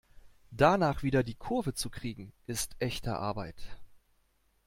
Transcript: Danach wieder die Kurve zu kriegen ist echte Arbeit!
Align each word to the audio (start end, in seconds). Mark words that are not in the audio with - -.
Danach 0.49 1.03
wieder 1.03 1.21
die 1.21 1.35
Kurve 1.35 1.75
zu 1.75 1.91
kriegen 1.91 2.33
ist 2.47 2.75
echte 2.79 3.17
Arbeit! 3.17 3.63